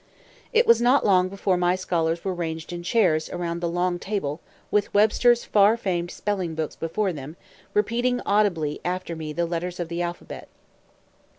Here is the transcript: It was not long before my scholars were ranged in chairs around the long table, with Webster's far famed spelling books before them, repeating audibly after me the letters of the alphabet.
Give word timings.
It 0.51 0.65
was 0.65 0.81
not 0.81 1.05
long 1.05 1.29
before 1.29 1.57
my 1.57 1.75
scholars 1.75 2.23
were 2.25 2.33
ranged 2.33 2.73
in 2.73 2.81
chairs 2.81 3.29
around 3.29 3.59
the 3.61 3.69
long 3.69 3.99
table, 3.99 4.41
with 4.71 4.91
Webster's 4.95 5.45
far 5.45 5.77
famed 5.77 6.09
spelling 6.09 6.55
books 6.55 6.75
before 6.75 7.13
them, 7.13 7.37
repeating 7.75 8.19
audibly 8.25 8.81
after 8.83 9.15
me 9.15 9.31
the 9.31 9.45
letters 9.45 9.79
of 9.79 9.89
the 9.89 10.01
alphabet. 10.01 10.47